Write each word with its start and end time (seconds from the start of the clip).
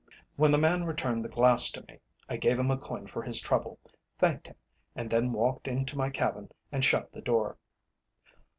When 0.35 0.49
the 0.51 0.57
man 0.57 0.85
returned 0.85 1.23
the 1.23 1.29
glass 1.29 1.69
to 1.73 1.83
me, 1.85 1.99
I 2.27 2.35
gave 2.35 2.57
him 2.57 2.71
a 2.71 2.77
coin 2.79 3.05
for 3.05 3.21
his 3.21 3.39
trouble, 3.39 3.77
thanked 4.17 4.47
him, 4.47 4.55
and 4.95 5.11
then 5.11 5.31
walked 5.31 5.67
into 5.67 5.95
my 5.95 6.09
cabin 6.09 6.51
and 6.71 6.83
shut 6.83 7.11
the 7.11 7.21
door. 7.21 7.55